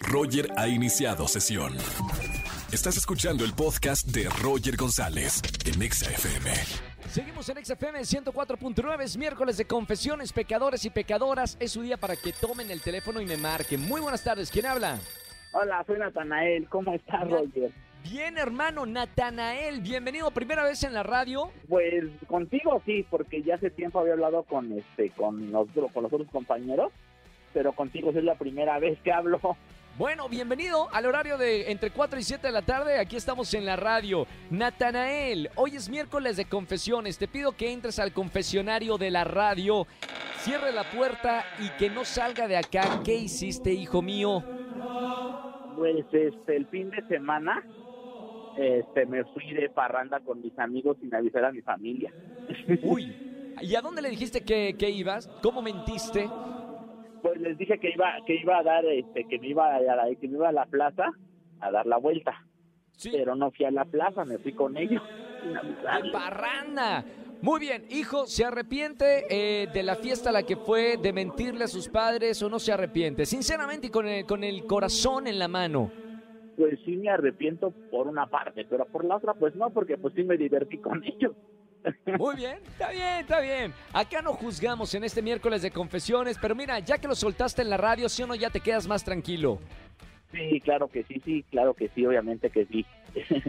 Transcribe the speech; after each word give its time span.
Roger 0.00 0.48
ha 0.56 0.68
iniciado 0.68 1.28
sesión. 1.28 1.74
Estás 2.72 2.96
escuchando 2.96 3.44
el 3.44 3.52
podcast 3.54 4.06
de 4.08 4.28
Roger 4.42 4.76
González 4.76 5.42
en 5.66 5.82
Exa 5.82 6.10
FM. 6.10 6.50
Seguimos 7.08 7.48
en 7.48 7.64
XFM 7.64 8.00
104.9, 8.00 9.02
es 9.02 9.16
miércoles 9.16 9.56
de 9.56 9.64
confesiones, 9.64 10.32
pecadores 10.32 10.84
y 10.84 10.90
pecadoras. 10.90 11.56
Es 11.60 11.72
su 11.72 11.82
día 11.82 11.96
para 11.96 12.16
que 12.16 12.32
tomen 12.32 12.70
el 12.70 12.82
teléfono 12.82 13.20
y 13.20 13.26
me 13.26 13.36
marquen. 13.36 13.80
Muy 13.88 14.00
buenas 14.00 14.22
tardes, 14.22 14.50
¿quién 14.50 14.66
habla? 14.66 14.98
Hola, 15.52 15.82
soy 15.86 15.98
Natanael. 15.98 16.68
¿Cómo 16.68 16.92
estás, 16.92 17.28
Roger? 17.30 17.72
Bien, 18.04 18.38
hermano, 18.38 18.86
Natanael, 18.86 19.80
bienvenido, 19.80 20.30
primera 20.30 20.64
vez 20.64 20.82
en 20.84 20.94
la 20.94 21.02
radio. 21.02 21.50
Pues 21.68 22.04
contigo 22.26 22.82
sí, 22.86 23.04
porque 23.10 23.42
ya 23.42 23.56
hace 23.56 23.70
tiempo 23.70 24.00
había 24.00 24.12
hablado 24.12 24.44
con 24.44 24.72
este, 24.72 25.10
con 25.10 25.50
los, 25.50 25.68
con 25.92 26.02
los 26.02 26.12
otros 26.12 26.30
compañeros, 26.30 26.92
pero 27.58 27.72
contigo 27.72 28.10
es 28.10 28.22
la 28.22 28.36
primera 28.36 28.78
vez 28.78 29.00
que 29.00 29.10
hablo. 29.10 29.40
Bueno, 29.98 30.28
bienvenido 30.28 30.88
al 30.92 31.06
horario 31.06 31.36
de 31.36 31.72
entre 31.72 31.90
4 31.90 32.20
y 32.20 32.22
7 32.22 32.46
de 32.46 32.52
la 32.52 32.62
tarde. 32.62 33.00
Aquí 33.00 33.16
estamos 33.16 33.52
en 33.52 33.66
la 33.66 33.74
radio. 33.74 34.28
Natanael, 34.48 35.50
hoy 35.56 35.74
es 35.74 35.88
miércoles 35.88 36.36
de 36.36 36.44
confesiones. 36.44 37.18
Te 37.18 37.26
pido 37.26 37.50
que 37.56 37.72
entres 37.72 37.98
al 37.98 38.12
confesionario 38.12 38.96
de 38.96 39.10
la 39.10 39.24
radio, 39.24 39.88
cierre 40.36 40.70
la 40.70 40.88
puerta 40.88 41.42
y 41.58 41.68
que 41.70 41.90
no 41.90 42.04
salga 42.04 42.46
de 42.46 42.58
acá. 42.58 43.00
¿Qué 43.04 43.16
hiciste, 43.16 43.72
hijo 43.72 44.02
mío? 44.02 44.44
Pues 45.74 46.06
este, 46.12 46.54
el 46.54 46.68
fin 46.68 46.90
de 46.90 47.04
semana 47.08 47.60
este, 48.56 49.04
me 49.04 49.24
fui 49.24 49.52
de 49.52 49.68
parranda 49.68 50.20
con 50.20 50.40
mis 50.40 50.56
amigos 50.60 50.96
sin 51.00 51.12
avisar 51.12 51.44
a 51.44 51.50
mi 51.50 51.62
familia. 51.62 52.14
Uy, 52.84 53.12
¿y 53.60 53.74
a 53.74 53.80
dónde 53.80 54.00
le 54.00 54.10
dijiste 54.10 54.44
que, 54.44 54.76
que 54.78 54.90
ibas? 54.90 55.28
¿Cómo 55.42 55.60
mentiste? 55.60 56.30
Les 57.38 57.56
dije 57.56 57.78
que 57.78 57.90
iba, 57.90 58.12
que 58.26 58.34
iba 58.34 58.58
a 58.58 58.62
dar, 58.62 58.84
este, 58.86 59.24
que 59.24 59.38
me 59.38 59.48
iba 59.48 59.74
a, 59.74 59.80
la, 59.80 60.14
que 60.14 60.28
me 60.28 60.36
iba 60.36 60.48
a 60.48 60.52
la 60.52 60.66
plaza 60.66 61.10
a 61.60 61.70
dar 61.70 61.86
la 61.86 61.96
vuelta. 61.96 62.44
Sí. 62.92 63.10
Pero 63.12 63.36
no 63.36 63.50
fui 63.52 63.64
a 63.64 63.70
la 63.70 63.84
plaza, 63.84 64.24
me 64.24 64.38
fui 64.38 64.52
con 64.52 64.76
ellos. 64.76 65.02
¡De 65.44 66.10
parranda! 66.10 67.04
Muy 67.40 67.60
bien, 67.60 67.84
hijo, 67.90 68.26
¿se 68.26 68.44
arrepiente 68.44 69.26
eh, 69.30 69.68
de 69.72 69.82
la 69.84 69.94
fiesta 69.94 70.30
a 70.30 70.32
la 70.32 70.42
que 70.42 70.56
fue, 70.56 70.96
de 70.96 71.12
mentirle 71.12 71.64
a 71.64 71.68
sus 71.68 71.88
padres 71.88 72.42
o 72.42 72.48
no 72.48 72.58
se 72.58 72.72
arrepiente? 72.72 73.24
Sinceramente 73.26 73.86
y 73.86 73.90
con 73.90 74.08
el, 74.08 74.26
con 74.26 74.42
el 74.42 74.66
corazón 74.66 75.28
en 75.28 75.38
la 75.38 75.46
mano. 75.46 75.92
Pues 76.56 76.80
sí 76.84 76.96
me 76.96 77.08
arrepiento 77.08 77.70
por 77.92 78.08
una 78.08 78.26
parte, 78.26 78.66
pero 78.68 78.86
por 78.86 79.04
la 79.04 79.16
otra 79.16 79.34
pues 79.34 79.54
no, 79.54 79.70
porque 79.70 79.96
pues 79.96 80.14
sí 80.14 80.24
me 80.24 80.36
divertí 80.36 80.78
con 80.78 81.04
ellos. 81.04 81.36
Muy 82.18 82.36
bien, 82.36 82.58
está 82.66 82.90
bien, 82.90 83.20
está 83.20 83.40
bien. 83.40 83.72
Acá 83.92 84.22
no 84.22 84.32
juzgamos 84.34 84.94
en 84.94 85.04
este 85.04 85.22
miércoles 85.22 85.62
de 85.62 85.70
confesiones, 85.70 86.36
pero 86.40 86.54
mira, 86.54 86.78
ya 86.80 86.98
que 86.98 87.08
lo 87.08 87.14
soltaste 87.14 87.62
en 87.62 87.70
la 87.70 87.76
radio, 87.76 88.08
si 88.08 88.22
o 88.22 88.26
no, 88.26 88.34
ya 88.34 88.50
te 88.50 88.60
quedas 88.60 88.86
más 88.86 89.04
tranquilo. 89.04 89.58
Sí, 90.30 90.60
claro 90.60 90.88
que 90.88 91.04
sí, 91.04 91.22
sí, 91.24 91.42
claro 91.50 91.72
que 91.72 91.88
sí, 91.94 92.04
obviamente 92.04 92.50
que 92.50 92.66
sí. 92.66 92.84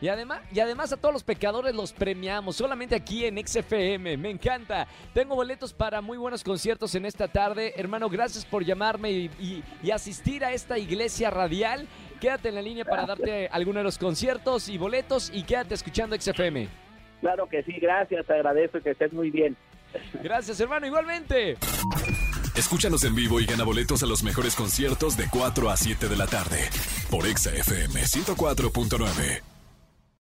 Y 0.00 0.08
además, 0.08 0.40
y 0.54 0.58
además 0.60 0.90
a 0.90 0.96
todos 0.96 1.12
los 1.12 1.22
pecadores 1.22 1.74
los 1.74 1.92
premiamos, 1.92 2.56
solamente 2.56 2.94
aquí 2.94 3.26
en 3.26 3.36
XFM, 3.46 4.16
me 4.16 4.30
encanta. 4.30 4.86
Tengo 5.12 5.34
boletos 5.34 5.74
para 5.74 6.00
muy 6.00 6.16
buenos 6.16 6.42
conciertos 6.42 6.94
en 6.94 7.04
esta 7.04 7.28
tarde. 7.28 7.74
Hermano, 7.76 8.08
gracias 8.08 8.46
por 8.46 8.64
llamarme 8.64 9.10
y, 9.12 9.30
y- 9.38 9.62
y 9.82 9.90
asistir 9.90 10.46
a 10.46 10.52
esta 10.54 10.78
iglesia 10.78 11.28
radial. 11.28 11.86
Quédate 12.22 12.48
en 12.48 12.54
la 12.54 12.62
línea 12.62 12.86
para 12.86 13.04
darte 13.04 13.48
algunos 13.48 13.80
de 13.80 13.84
los 13.84 13.98
conciertos 13.98 14.70
y 14.70 14.78
boletos 14.78 15.30
y 15.34 15.42
quédate 15.42 15.74
escuchando 15.74 16.16
XFM. 16.18 16.68
Claro 17.22 17.48
que 17.48 17.62
sí, 17.62 17.72
gracias, 17.80 18.26
te 18.26 18.34
agradezco 18.34 18.80
que 18.80 18.90
estés 18.90 19.12
muy 19.12 19.30
bien. 19.30 19.56
Gracias, 20.22 20.58
hermano, 20.58 20.86
igualmente. 20.86 21.56
Escúchanos 22.56 23.04
en 23.04 23.14
vivo 23.14 23.40
y 23.40 23.46
gana 23.46 23.62
boletos 23.62 24.02
a 24.02 24.06
los 24.06 24.24
mejores 24.24 24.56
conciertos 24.56 25.16
de 25.16 25.28
4 25.30 25.70
a 25.70 25.76
7 25.76 26.08
de 26.08 26.16
la 26.16 26.26
tarde 26.26 26.68
por 27.10 27.26
Exa 27.26 27.50
FM 27.54 28.02
104.9. 28.02 29.51